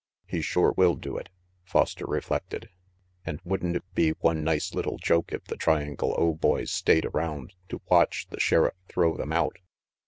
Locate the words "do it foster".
0.95-2.07